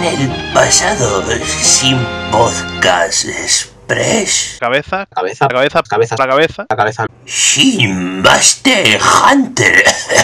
[0.00, 1.98] En el pasado, sin
[2.30, 4.56] podcast express.
[4.60, 5.46] Cabeza, Cabeza.
[5.46, 6.16] la cabeza, Cabeza.
[6.18, 6.66] la cabeza.
[6.68, 7.06] La cabeza.
[7.26, 9.82] Sin Master Hunter.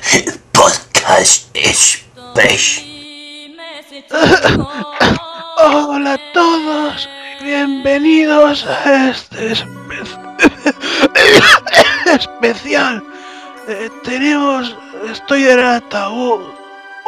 [0.52, 2.82] Podcast express.
[5.58, 7.08] Hola a todos,
[7.42, 10.20] bienvenidos a este espe-
[12.20, 13.02] especial.
[13.68, 14.76] Eh, tenemos,
[15.10, 16.54] estoy en el ataúd.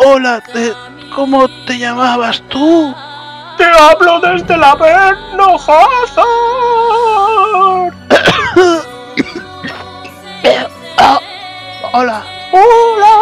[0.01, 0.73] Hola, te-
[1.15, 2.95] ¿cómo te llamabas tú?
[3.57, 6.25] Te hablo desde la Averno, Hazard.
[11.01, 11.21] Ah,
[11.93, 13.13] hola, Hola.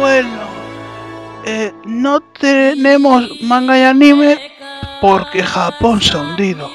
[0.00, 0.40] bueno,
[1.44, 4.38] eh, no tenemos manga y anime
[5.00, 6.70] porque Japón se ha hundido.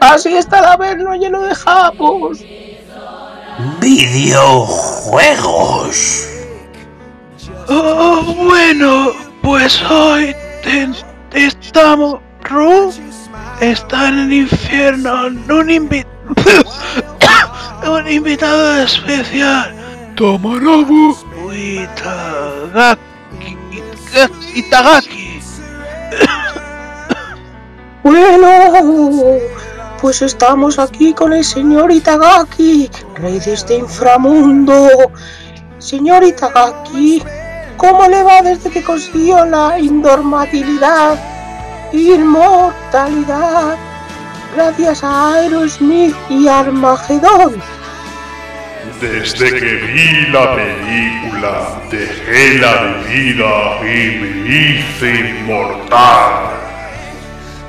[0.00, 2.38] Así está el Averno lleno de japos.
[3.80, 6.26] Videojuegos.
[7.68, 10.94] Oh, bueno, pues hoy ten-
[11.32, 12.20] estamos.
[12.44, 12.92] Ru
[13.60, 15.26] está en el infierno.
[15.26, 16.06] Un, invi-
[17.88, 19.74] un invitado especial.
[20.16, 21.16] Tomarabu
[21.52, 23.00] Itagaki.
[24.54, 25.26] Itagaki.
[28.02, 28.48] Bueno,
[30.00, 35.12] pues estamos aquí con el señor Itagaki, rey de este inframundo.
[35.78, 37.22] Señor Itagaki,
[37.76, 41.18] ¿cómo le va desde que consiguió la indormabilidad,
[41.92, 43.76] inmortalidad,
[44.54, 47.62] gracias a Aerosmith y Armagedón?
[49.00, 56.56] Desde que vi la película, dejé la bebida y me hice inmortal.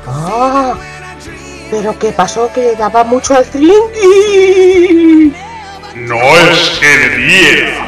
[0.08, 0.74] Ah,
[1.70, 2.52] pero ¿qué pasó?
[2.54, 5.34] Que le daba mucho al trinqui.
[5.96, 6.20] No
[6.52, 7.86] es que le diera,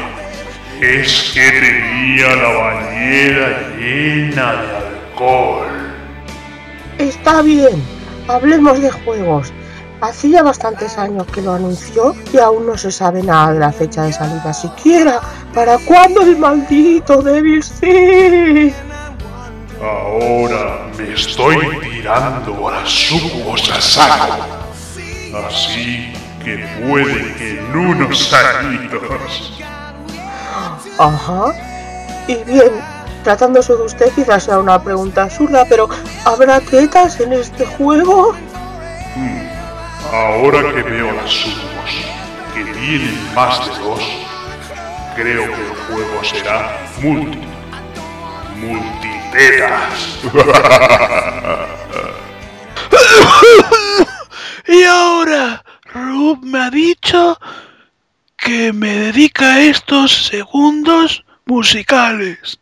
[0.80, 5.66] es que tenía la bañera llena de alcohol.
[6.98, 7.82] Está bien,
[8.28, 9.52] hablemos de juegos.
[10.00, 14.04] Hacía bastantes años que lo anunció y aún no se sabe nada de la fecha
[14.04, 15.20] de salida siquiera.
[15.54, 18.72] ¿Para cuándo el maldito Devil Sea?
[19.82, 21.56] Ahora me estoy
[22.10, 24.44] tirando a las sucubos a saco.
[25.46, 26.12] Así
[26.44, 29.60] que puede que en unos añitos.
[30.98, 31.52] Ajá.
[32.26, 32.72] Y bien,
[33.22, 35.88] tratándose de usted quizás sea una pregunta absurda, pero
[36.24, 38.34] ¿habrá tetas en este juego?
[40.12, 41.90] Ahora que veo las sucubos
[42.54, 44.02] que tienen más de dos,
[45.14, 47.38] creo que el juego será multi.
[48.56, 50.18] Multitetas.
[54.80, 57.38] Y ahora, Rub me ha dicho
[58.38, 62.58] que me dedica estos segundos musicales.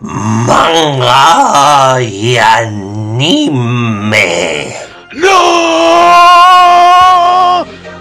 [0.00, 4.24] Manga y anime.
[5.12, 5.30] ¡No!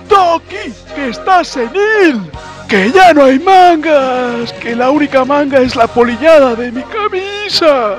[0.07, 0.73] ¡Toki!
[0.95, 2.31] ¡Que estás senil!
[2.69, 4.53] ¡Que ya no hay mangas!
[4.53, 7.97] ¡Que la única manga es la polillada de mi camisa!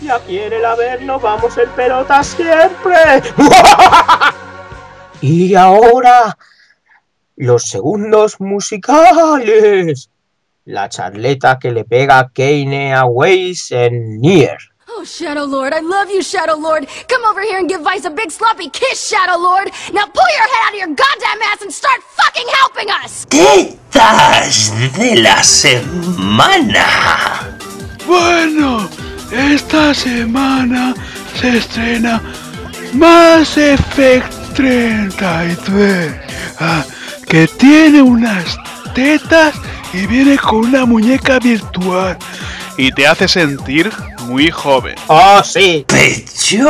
[0.00, 2.94] Y aquí en el Averno vamos en pelota siempre.
[5.20, 6.38] y ahora,
[7.34, 10.08] los segundos musicales.
[10.64, 14.58] La charleta que le pega Kane a Waze en Nier.
[15.02, 16.86] Oh, Shadow Lord, I love you, Shadow Lord.
[17.08, 19.72] Come over here and give Vice a big sloppy kiss, Shadow Lord.
[19.92, 23.26] Now pull your head out of your goddamn ass and start fucking helping us.
[23.26, 26.86] Tetas de la semana.
[28.06, 28.88] Bueno,
[29.32, 30.94] esta semana
[31.34, 32.22] se estrena
[32.92, 36.14] Mass Effect 33,
[36.60, 36.84] ah,
[37.26, 38.56] que tiene unas
[38.94, 39.52] tetas
[39.92, 42.16] y viene con una muñeca virtual
[42.76, 43.90] y te hace sentir
[44.22, 44.96] muy joven.
[45.08, 45.84] Oh, sí.
[45.88, 46.62] Pechotes.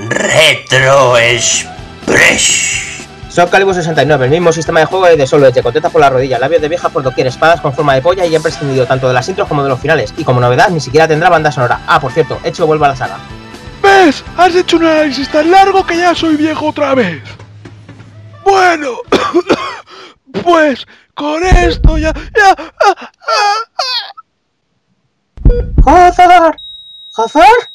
[0.09, 2.85] Retro Express.
[3.31, 6.09] Soul Calibur 69, el mismo sistema de juego de solo de con tetas por la
[6.09, 9.09] rodilla, labios de vieja por doquier, espadas con forma de polla y han prescindido tanto
[9.09, 10.15] de las intros como de los finales.
[10.17, 11.81] Y como novedad, ni siquiera tendrá banda sonora.
[11.89, 13.19] Ah, por cierto, hecho vuelve a la saga.
[13.83, 14.23] ¿Ves?
[14.37, 17.23] Has hecho un análisis tan largo que ya soy viejo otra vez.
[18.45, 18.99] Bueno,
[20.45, 22.13] pues con esto ya...
[22.13, 23.59] ya ah, ah,
[25.87, 26.57] ¡Hazard!
[27.17, 27.69] ¡Hazard!